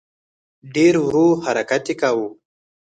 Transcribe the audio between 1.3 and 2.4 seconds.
حرکت یې کاوه.